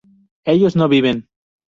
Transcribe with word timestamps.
ellos 0.45 0.75
no 0.75 0.87
viven 0.89 1.17